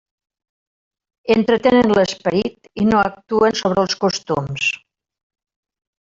[1.33, 4.71] Entretenen l'esperit i no actuen sobre els costums.